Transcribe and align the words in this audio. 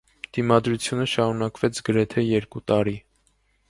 Դիմադրությունը 0.37 1.05
շարունակվեց 1.13 1.85
գրեթե 1.91 2.27
երկու 2.33 2.67
տարի։ 2.73 3.01